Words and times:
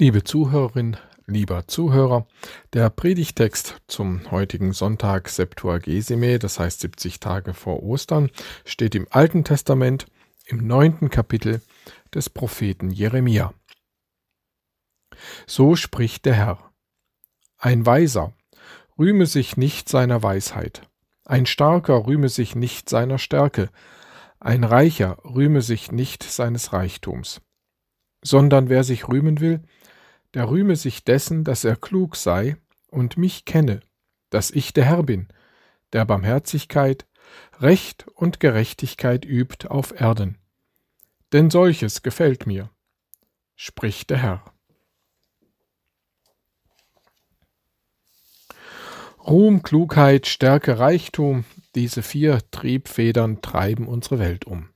Liebe 0.00 0.22
Zuhörerin, 0.22 0.96
lieber 1.26 1.66
Zuhörer, 1.66 2.28
der 2.72 2.88
Predigtext 2.88 3.82
zum 3.88 4.30
heutigen 4.30 4.72
Sonntag 4.72 5.28
Septuagesime, 5.28 6.38
das 6.38 6.60
heißt 6.60 6.78
70 6.82 7.18
Tage 7.18 7.52
vor 7.52 7.82
Ostern, 7.82 8.30
steht 8.64 8.94
im 8.94 9.08
Alten 9.10 9.42
Testament 9.42 10.06
im 10.46 10.64
neunten 10.68 11.10
Kapitel 11.10 11.62
des 12.14 12.30
Propheten 12.30 12.92
Jeremia. 12.92 13.52
So 15.48 15.74
spricht 15.74 16.26
der 16.26 16.34
Herr. 16.34 16.70
Ein 17.56 17.84
Weiser 17.84 18.34
rühme 19.00 19.26
sich 19.26 19.56
nicht 19.56 19.88
seiner 19.88 20.22
Weisheit, 20.22 20.82
ein 21.24 21.44
Starker 21.44 22.06
rühme 22.06 22.28
sich 22.28 22.54
nicht 22.54 22.88
seiner 22.88 23.18
Stärke, 23.18 23.68
ein 24.38 24.62
Reicher 24.62 25.18
rühme 25.24 25.60
sich 25.60 25.90
nicht 25.90 26.22
seines 26.22 26.72
Reichtums, 26.72 27.40
sondern 28.22 28.68
wer 28.68 28.84
sich 28.84 29.08
rühmen 29.08 29.40
will, 29.40 29.64
der 30.34 30.48
rühme 30.48 30.76
sich 30.76 31.04
dessen, 31.04 31.44
dass 31.44 31.64
er 31.64 31.76
klug 31.76 32.16
sei 32.16 32.56
und 32.88 33.16
mich 33.16 33.44
kenne, 33.44 33.80
dass 34.30 34.50
ich 34.50 34.72
der 34.72 34.84
Herr 34.84 35.02
bin, 35.02 35.28
der 35.92 36.04
Barmherzigkeit, 36.04 37.06
Recht 37.60 38.06
und 38.08 38.40
Gerechtigkeit 38.40 39.24
übt 39.24 39.68
auf 39.68 39.98
Erden. 39.98 40.38
Denn 41.32 41.50
solches 41.50 42.02
gefällt 42.02 42.46
mir, 42.46 42.70
spricht 43.56 44.10
der 44.10 44.18
Herr. 44.18 44.44
Ruhm, 49.26 49.62
Klugheit, 49.62 50.26
Stärke, 50.26 50.78
Reichtum, 50.78 51.44
diese 51.74 52.02
vier 52.02 52.40
Triebfedern 52.50 53.42
treiben 53.42 53.86
unsere 53.86 54.18
Welt 54.18 54.46
um. 54.46 54.70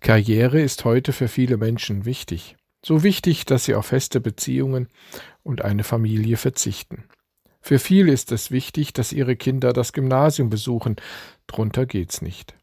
Karriere 0.00 0.60
ist 0.60 0.84
heute 0.84 1.12
für 1.12 1.28
viele 1.28 1.58
Menschen 1.58 2.06
wichtig. 2.06 2.56
So 2.82 3.02
wichtig, 3.02 3.44
dass 3.44 3.64
sie 3.64 3.74
auf 3.74 3.86
feste 3.86 4.20
Beziehungen 4.20 4.88
und 5.42 5.62
eine 5.62 5.84
Familie 5.84 6.36
verzichten. 6.36 7.04
Für 7.60 7.78
viele 7.78 8.10
ist 8.10 8.32
es 8.32 8.50
wichtig, 8.50 8.92
dass 8.94 9.12
ihre 9.12 9.36
Kinder 9.36 9.72
das 9.72 9.92
Gymnasium 9.92 10.48
besuchen, 10.48 10.96
drunter 11.46 11.84
geht's 11.84 12.22
nicht. 12.22 12.54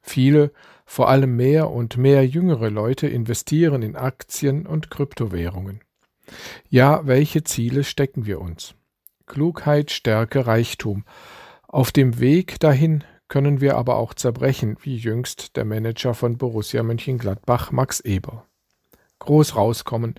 Viele, 0.00 0.52
vor 0.86 1.08
allem 1.08 1.36
mehr 1.36 1.70
und 1.70 1.96
mehr 1.96 2.26
jüngere 2.26 2.70
Leute 2.70 3.06
investieren 3.06 3.82
in 3.82 3.94
Aktien 3.94 4.66
und 4.66 4.90
Kryptowährungen. 4.90 5.80
Ja, 6.68 7.06
welche 7.06 7.44
Ziele 7.44 7.84
stecken 7.84 8.26
wir 8.26 8.40
uns? 8.40 8.74
Klugheit, 9.26 9.90
Stärke, 9.90 10.46
Reichtum. 10.46 11.04
Auf 11.68 11.92
dem 11.92 12.18
Weg 12.18 12.58
dahin 12.58 13.04
können 13.28 13.60
wir 13.60 13.76
aber 13.76 13.96
auch 13.96 14.14
zerbrechen, 14.14 14.76
wie 14.82 14.96
jüngst 14.96 15.56
der 15.56 15.64
Manager 15.64 16.14
von 16.14 16.36
Borussia 16.36 16.82
Mönchengladbach 16.82 17.70
Max 17.70 18.00
Eber 18.00 18.46
groß 19.22 19.56
rauskommen. 19.56 20.14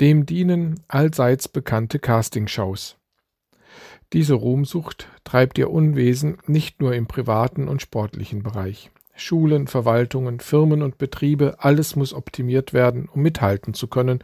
Dem 0.00 0.26
dienen 0.26 0.80
allseits 0.88 1.48
bekannte 1.48 1.98
Castingshows. 1.98 2.96
Diese 4.12 4.34
Ruhmsucht 4.34 5.08
treibt 5.24 5.58
ihr 5.58 5.70
Unwesen 5.70 6.38
nicht 6.46 6.80
nur 6.80 6.94
im 6.94 7.06
privaten 7.06 7.68
und 7.68 7.82
sportlichen 7.82 8.42
Bereich. 8.42 8.90
Schulen, 9.14 9.66
Verwaltungen, 9.66 10.40
Firmen 10.40 10.82
und 10.82 10.96
Betriebe, 10.96 11.56
alles 11.58 11.96
muss 11.96 12.14
optimiert 12.14 12.72
werden, 12.72 13.08
um 13.08 13.20
mithalten 13.20 13.74
zu 13.74 13.88
können 13.88 14.20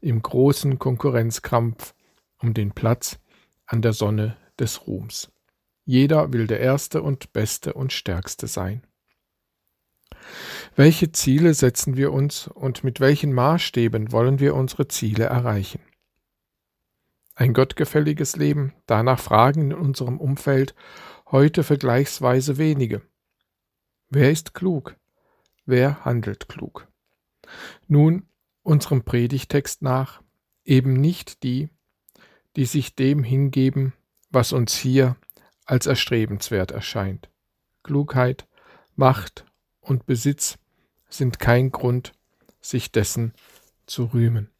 im 0.00 0.22
großen 0.22 0.78
Konkurrenzkampf 0.78 1.94
um 2.40 2.54
den 2.54 2.72
Platz 2.72 3.18
an 3.66 3.82
der 3.82 3.92
Sonne 3.92 4.36
des 4.58 4.86
Ruhms. 4.86 5.30
Jeder 5.84 6.32
will 6.32 6.46
der 6.46 6.60
Erste 6.60 7.02
und 7.02 7.32
Beste 7.32 7.72
und 7.74 7.92
Stärkste 7.92 8.46
sein. 8.46 8.82
Welche 10.76 11.12
Ziele 11.12 11.54
setzen 11.54 11.96
wir 11.96 12.12
uns 12.12 12.46
und 12.48 12.84
mit 12.84 13.00
welchen 13.00 13.32
Maßstäben 13.32 14.12
wollen 14.12 14.38
wir 14.38 14.54
unsere 14.54 14.88
Ziele 14.88 15.24
erreichen? 15.24 15.80
Ein 17.34 17.52
gottgefälliges 17.52 18.36
Leben, 18.36 18.74
danach 18.86 19.20
fragen 19.20 19.70
in 19.70 19.74
unserem 19.74 20.18
Umfeld 20.18 20.74
heute 21.30 21.62
vergleichsweise 21.62 22.58
wenige. 22.58 23.02
Wer 24.10 24.30
ist 24.30 24.54
klug? 24.54 24.96
Wer 25.66 26.04
handelt 26.04 26.48
klug? 26.48 26.88
Nun, 27.86 28.26
unserem 28.62 29.04
Predigtext 29.04 29.82
nach, 29.82 30.22
eben 30.64 30.94
nicht 30.94 31.42
die, 31.42 31.68
die 32.56 32.64
sich 32.64 32.94
dem 32.94 33.22
hingeben, 33.22 33.92
was 34.30 34.52
uns 34.52 34.74
hier 34.74 35.16
als 35.64 35.86
erstrebenswert 35.86 36.70
erscheint. 36.70 37.30
Klugheit, 37.82 38.46
Macht 38.96 39.44
und 39.88 40.06
Besitz 40.06 40.58
sind 41.08 41.38
kein 41.38 41.70
Grund, 41.70 42.12
sich 42.60 42.92
dessen 42.92 43.32
zu 43.86 44.04
rühmen. 44.04 44.50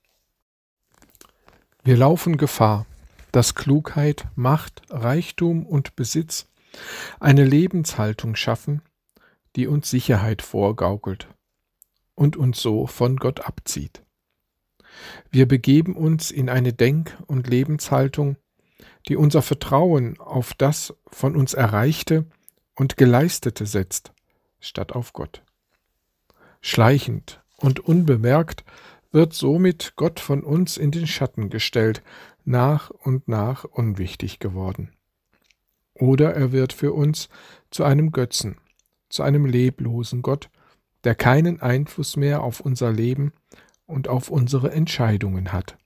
Wir 1.85 1.97
laufen 1.97 2.37
Gefahr, 2.37 2.87
dass 3.33 3.55
Klugheit, 3.55 4.27
Macht, 4.35 4.83
Reichtum 4.91 5.67
und 5.67 5.97
Besitz 5.97 6.49
eine 7.21 7.45
Lebenshaltung 7.45 8.37
schaffen, 8.37 8.83
die 9.57 9.67
uns 9.67 9.91
Sicherheit 9.91 10.43
vorgaukelt 10.43 11.29
und 12.15 12.37
uns 12.37 12.61
so 12.61 12.87
von 12.87 13.17
Gott 13.17 13.41
abzieht. 13.41 14.03
Wir 15.31 15.47
begeben 15.47 15.95
uns 15.95 16.31
in 16.31 16.49
eine 16.49 16.73
Denk- 16.73 17.17
und 17.27 17.47
Lebenshaltung, 17.47 18.37
die 19.09 19.17
unser 19.17 19.43
Vertrauen 19.43 20.19
auf 20.19 20.55
das 20.55 20.95
von 21.09 21.37
uns 21.37 21.55
Erreichte 21.55 22.27
und 22.75 22.97
Geleistete 22.97 23.67
setzt, 23.67 24.13
statt 24.61 24.93
auf 24.93 25.13
Gott. 25.13 25.43
Schleichend 26.61 27.43
und 27.57 27.81
unbemerkt 27.81 28.65
wird 29.11 29.33
somit 29.33 29.95
Gott 29.97 30.21
von 30.21 30.43
uns 30.43 30.77
in 30.77 30.91
den 30.91 31.07
Schatten 31.07 31.51
gestellt, 31.51 32.03
nach 32.45 32.91
und 32.91 33.29
nach 33.29 33.65
unwichtig 33.65 34.39
geworden. 34.39 34.93
Oder 35.95 36.35
er 36.35 36.53
wird 36.53 36.73
für 36.73 36.93
uns 36.93 37.29
zu 37.71 37.85
einem 37.85 38.13
Götzen, 38.13 38.57
zu 39.09 39.23
einem 39.23 39.45
leblosen 39.45 40.23
Gott, 40.23 40.51
der 41.05 41.15
keinen 41.15 41.61
Einfluss 41.61 42.17
mehr 42.17 42.43
auf 42.43 42.61
unser 42.61 42.93
Leben 42.93 43.33
und 43.87 44.09
auf 44.09 44.31
unsere 44.31 44.71
Entscheidungen 44.71 45.53
hat. 45.53 45.77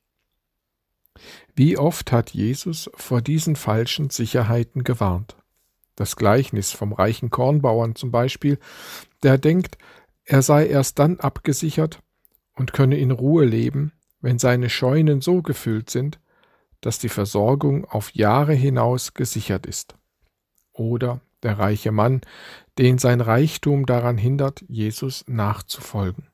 Wie 1.54 1.77
oft 1.77 2.12
hat 2.12 2.31
Jesus 2.31 2.91
vor 2.94 3.21
diesen 3.21 3.56
falschen 3.56 4.10
Sicherheiten 4.10 4.84
gewarnt? 4.84 5.37
Das 6.02 6.16
Gleichnis 6.16 6.72
vom 6.72 6.92
reichen 6.92 7.30
Kornbauern 7.30 7.94
zum 7.94 8.10
Beispiel, 8.10 8.58
der 9.22 9.38
denkt, 9.38 9.78
er 10.24 10.42
sei 10.42 10.66
erst 10.66 10.98
dann 10.98 11.20
abgesichert 11.20 12.00
und 12.56 12.72
könne 12.72 12.96
in 12.98 13.12
Ruhe 13.12 13.44
leben, 13.44 13.92
wenn 14.20 14.41
seine 14.41 14.68
Scheunen 14.68 15.20
so 15.20 15.42
gefüllt 15.42 15.91
sind, 15.91 16.18
dass 16.80 16.98
die 16.98 17.08
Versorgung 17.08 17.84
auf 17.84 18.10
Jahre 18.16 18.52
hinaus 18.52 19.14
gesichert 19.14 19.64
ist. 19.64 19.94
Oder 20.72 21.20
der 21.44 21.60
reiche 21.60 21.92
Mann, 21.92 22.22
den 22.78 22.98
sein 22.98 23.20
Reichtum 23.20 23.86
daran 23.86 24.18
hindert, 24.18 24.64
Jesus 24.66 25.24
nachzufolgen. 25.28 26.26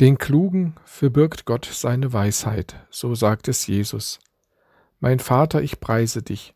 Den 0.00 0.18
Klugen 0.18 0.74
verbirgt 0.84 1.44
Gott 1.44 1.66
seine 1.66 2.12
Weisheit, 2.12 2.84
so 2.90 3.14
sagt 3.14 3.46
es 3.46 3.68
Jesus. 3.68 4.18
Mein 4.98 5.20
Vater, 5.20 5.62
ich 5.62 5.78
preise 5.78 6.24
dich, 6.24 6.55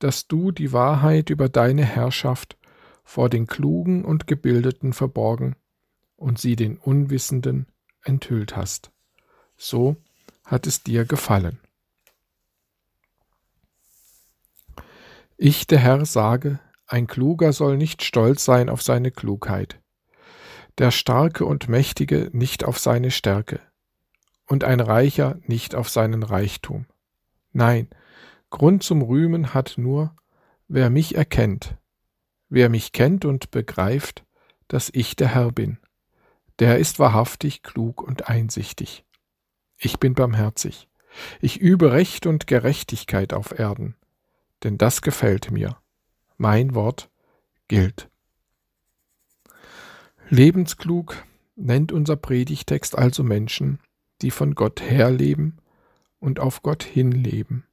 dass 0.00 0.26
du 0.26 0.50
die 0.50 0.72
Wahrheit 0.72 1.30
über 1.30 1.48
deine 1.48 1.84
Herrschaft 1.84 2.56
vor 3.04 3.28
den 3.28 3.46
Klugen 3.46 4.04
und 4.04 4.26
Gebildeten 4.26 4.92
verborgen 4.92 5.56
und 6.16 6.38
sie 6.38 6.56
den 6.56 6.76
Unwissenden 6.76 7.66
enthüllt 8.02 8.56
hast. 8.56 8.90
So 9.56 9.96
hat 10.44 10.66
es 10.66 10.82
dir 10.82 11.04
gefallen. 11.04 11.60
Ich, 15.36 15.66
der 15.66 15.78
Herr, 15.78 16.04
sage, 16.04 16.60
ein 16.86 17.06
Kluger 17.06 17.52
soll 17.52 17.76
nicht 17.76 18.02
stolz 18.02 18.44
sein 18.44 18.68
auf 18.68 18.82
seine 18.82 19.10
Klugheit, 19.10 19.80
der 20.78 20.90
Starke 20.90 21.44
und 21.44 21.68
Mächtige 21.68 22.30
nicht 22.32 22.64
auf 22.64 22.78
seine 22.78 23.10
Stärke, 23.10 23.60
und 24.46 24.64
ein 24.64 24.80
Reicher 24.80 25.38
nicht 25.46 25.74
auf 25.74 25.88
seinen 25.88 26.22
Reichtum. 26.22 26.86
Nein, 27.52 27.88
Grund 28.50 28.82
zum 28.82 29.02
Rühmen 29.02 29.54
hat 29.54 29.74
nur, 29.76 30.14
wer 30.68 30.90
mich 30.90 31.14
erkennt, 31.14 31.76
Wer 32.50 32.68
mich 32.68 32.90
kennt 32.90 33.24
und 33.24 33.52
begreift, 33.52 34.24
dass 34.66 34.90
ich 34.92 35.14
der 35.14 35.28
Herr 35.28 35.52
bin, 35.52 35.78
der 36.58 36.78
ist 36.78 36.98
wahrhaftig 36.98 37.62
klug 37.62 38.02
und 38.02 38.28
einsichtig. 38.28 39.04
Ich 39.78 40.00
bin 40.00 40.14
barmherzig. 40.14 40.88
Ich 41.40 41.60
übe 41.60 41.92
Recht 41.92 42.26
und 42.26 42.48
Gerechtigkeit 42.48 43.32
auf 43.32 43.56
Erden, 43.56 43.96
denn 44.64 44.78
das 44.78 45.00
gefällt 45.00 45.52
mir. 45.52 45.76
Mein 46.38 46.74
Wort 46.74 47.08
gilt. 47.68 48.08
Lebensklug 50.28 51.24
nennt 51.54 51.92
unser 51.92 52.16
Predigtext 52.16 52.98
also 52.98 53.22
Menschen, 53.22 53.80
die 54.22 54.32
von 54.32 54.56
Gott 54.56 54.80
herleben 54.80 55.58
und 56.18 56.40
auf 56.40 56.62
Gott 56.62 56.82
hinleben 56.82 57.64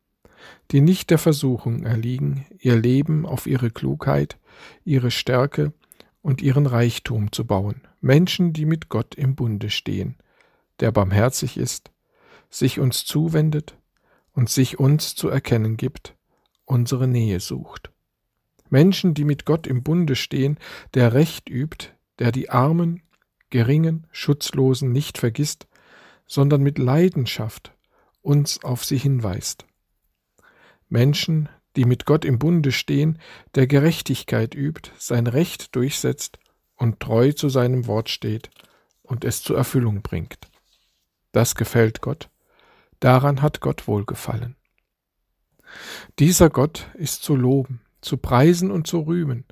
die 0.71 0.81
nicht 0.81 1.09
der 1.09 1.17
Versuchung 1.17 1.83
erliegen, 1.83 2.45
ihr 2.59 2.75
Leben 2.75 3.25
auf 3.25 3.47
ihre 3.47 3.71
Klugheit, 3.71 4.37
ihre 4.85 5.11
Stärke 5.11 5.73
und 6.21 6.41
ihren 6.41 6.65
Reichtum 6.65 7.31
zu 7.31 7.45
bauen. 7.45 7.81
Menschen, 8.01 8.53
die 8.53 8.65
mit 8.65 8.89
Gott 8.89 9.15
im 9.15 9.35
Bunde 9.35 9.69
stehen, 9.69 10.17
der 10.79 10.91
barmherzig 10.91 11.57
ist, 11.57 11.91
sich 12.49 12.79
uns 12.79 13.05
zuwendet 13.05 13.77
und 14.33 14.49
sich 14.49 14.79
uns 14.79 15.15
zu 15.15 15.29
erkennen 15.29 15.77
gibt, 15.77 16.15
unsere 16.65 17.07
Nähe 17.07 17.39
sucht. 17.39 17.91
Menschen, 18.69 19.13
die 19.13 19.23
mit 19.23 19.45
Gott 19.45 19.67
im 19.67 19.83
Bunde 19.83 20.15
stehen, 20.15 20.57
der 20.93 21.13
Recht 21.13 21.49
übt, 21.49 21.89
der 22.19 22.31
die 22.31 22.49
Armen, 22.49 23.01
Geringen, 23.49 24.07
Schutzlosen 24.11 24.91
nicht 24.91 25.17
vergisst, 25.17 25.67
sondern 26.25 26.61
mit 26.61 26.77
Leidenschaft 26.77 27.73
uns 28.21 28.61
auf 28.63 28.83
sie 28.83 28.97
hinweist. 28.97 29.65
Menschen, 30.89 31.49
die 31.75 31.85
mit 31.85 32.05
Gott 32.05 32.25
im 32.25 32.39
Bunde 32.39 32.71
stehen, 32.71 33.19
der 33.55 33.67
Gerechtigkeit 33.67 34.55
übt, 34.55 34.91
sein 34.97 35.27
Recht 35.27 35.75
durchsetzt 35.75 36.39
und 36.75 36.99
treu 36.99 37.31
zu 37.31 37.49
seinem 37.49 37.87
Wort 37.87 38.09
steht 38.09 38.49
und 39.03 39.23
es 39.23 39.43
zur 39.43 39.57
Erfüllung 39.57 40.01
bringt. 40.01 40.39
Das 41.31 41.55
gefällt 41.55 42.01
Gott, 42.01 42.29
daran 42.99 43.41
hat 43.41 43.61
Gott 43.61 43.87
wohlgefallen. 43.87 44.55
Dieser 46.19 46.49
Gott 46.49 46.89
ist 46.95 47.23
zu 47.23 47.35
loben, 47.35 47.81
zu 48.01 48.17
preisen 48.17 48.71
und 48.71 48.87
zu 48.87 49.01
rühmen, 49.01 49.45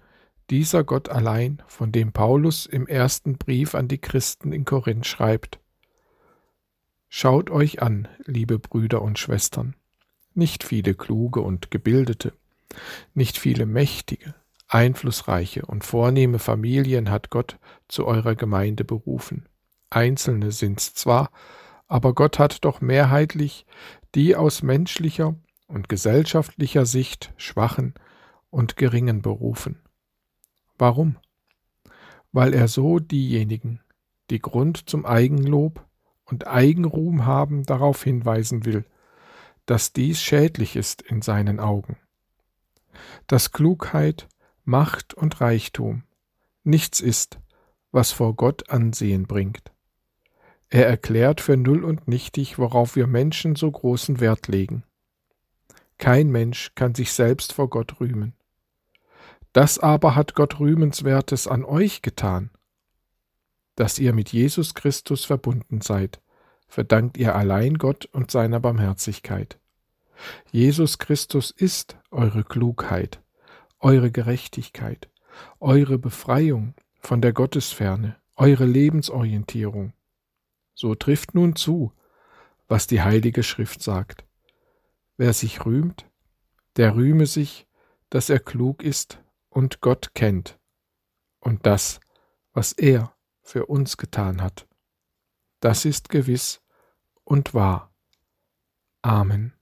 dieser 0.50 0.84
Gott 0.84 1.10
allein, 1.10 1.62
von 1.68 1.92
dem 1.92 2.12
Paulus 2.12 2.66
im 2.66 2.88
ersten 2.88 3.38
Brief 3.38 3.76
an 3.76 3.88
die 3.88 3.98
Christen 3.98 4.52
in 4.52 4.64
Korinth 4.64 5.08
schreibt. 5.08 5.60
Schaut 7.10 7.50
euch 7.50 7.82
an, 7.82 8.08
liebe 8.26 8.60
Brüder 8.60 9.02
und 9.02 9.18
Schwestern, 9.18 9.76
nicht 10.36 10.64
viele 10.64 10.94
kluge 10.94 11.42
und 11.42 11.72
gebildete, 11.72 12.34
nicht 13.14 13.38
viele 13.38 13.66
mächtige, 13.66 14.36
einflussreiche 14.68 15.66
und 15.66 15.84
vornehme 15.84 16.40
Familien 16.40 17.10
hat 17.10 17.30
Gott 17.30 17.58
zu 17.88 18.06
eurer 18.06 18.36
Gemeinde 18.36 18.84
berufen. 18.84 19.48
Einzelne 19.90 20.52
sind's 20.52 20.94
zwar, 20.94 21.30
aber 21.88 22.14
Gott 22.14 22.40
hat 22.40 22.66
doch 22.66 22.82
mehrheitlich 22.82 23.66
die 24.16 24.36
aus 24.36 24.64
menschlicher 24.64 25.36
und 25.68 25.90
gesellschaftlicher 25.90 26.86
Sicht 26.86 27.34
schwachen 27.38 27.94
und 28.50 28.78
geringen 28.78 29.22
berufen. 29.22 29.80
Warum? 30.78 31.18
Weil 32.32 32.54
er 32.54 32.68
so 32.68 33.00
diejenigen, 33.00 33.82
die 34.30 34.40
Grund 34.40 34.90
zum 34.90 35.06
Eigenlob 35.06 35.86
und 36.26 36.48
Eigenruhm 36.48 37.26
haben, 37.26 37.64
darauf 37.64 38.04
hinweisen 38.04 38.66
will, 38.66 38.86
dass 39.66 39.94
dies 39.94 40.22
schädlich 40.22 40.76
ist 40.76 41.02
in 41.02 41.22
seinen 41.22 41.60
Augen. 41.60 41.98
Dass 43.28 43.52
Klugheit, 43.52 44.28
Macht 44.64 45.14
und 45.14 45.42
Reichtum 45.42 46.04
nichts 46.64 47.00
ist, 47.00 47.40
was 47.92 48.12
vor 48.12 48.36
Gott 48.36 48.70
Ansehen 48.70 49.28
bringt. 49.28 49.72
Er 50.70 50.88
erklärt 50.88 51.40
für 51.40 51.58
null 51.58 51.84
und 51.84 52.08
nichtig, 52.08 52.58
worauf 52.58 52.96
wir 52.96 53.08
Menschen 53.08 53.56
so 53.56 53.72
großen 53.72 54.20
Wert 54.20 54.48
legen. 54.48 54.84
Kein 55.98 56.30
Mensch 56.30 56.74
kann 56.76 56.96
sich 56.96 57.14
selbst 57.14 57.54
vor 57.54 57.70
Gott 57.70 58.00
rühmen. 58.00 58.34
Das 59.54 59.80
aber 59.80 60.16
hat 60.16 60.34
Gott 60.34 60.60
Rühmenswertes 60.60 61.48
an 61.48 61.64
euch 61.64 62.02
getan, 62.02 62.50
dass 63.76 64.00
ihr 64.00 64.14
mit 64.14 64.34
Jesus 64.34 64.74
Christus 64.74 65.24
verbunden 65.24 65.80
seid, 65.82 66.22
verdankt 66.76 67.16
ihr 67.16 67.34
allein 67.34 67.78
Gott 67.78 68.04
und 68.12 68.32
seiner 68.32 68.60
Barmherzigkeit. 68.60 69.58
Jesus 70.52 70.98
Christus 70.98 71.50
ist 71.50 71.96
eure 72.12 72.44
Klugheit, 72.44 73.22
eure 73.80 74.12
Gerechtigkeit, 74.12 75.10
eure 75.62 75.98
Befreiung 75.98 76.74
von 77.00 77.22
der 77.22 77.32
Gottesferne, 77.32 78.18
eure 78.36 78.66
Lebensorientierung. 78.66 79.94
So 80.74 80.96
trifft 80.96 81.34
nun 81.34 81.56
zu, 81.56 81.94
was 82.68 82.88
die 82.88 83.02
Heilige 83.02 83.44
Schrift 83.44 83.82
sagt. 83.82 84.26
Wer 85.16 85.32
sich 85.32 85.66
rühmt, 85.66 86.06
der 86.76 86.94
rühme 86.94 87.26
sich, 87.26 87.68
dass 88.10 88.30
er 88.30 88.40
klug 88.40 88.84
ist 88.84 89.24
und 89.48 89.80
Gott 89.80 90.14
kennt 90.14 90.60
und 91.40 91.66
das, 91.66 92.02
was 92.52 92.74
er 92.74 93.16
für 93.44 93.68
uns 93.68 93.96
getan 93.96 94.42
hat. 94.42 94.68
Das 95.62 95.86
ist 95.86 96.10
gewiss 96.10 96.62
und 97.26 97.54
wahr. 97.54 97.92
Amen. 99.02 99.55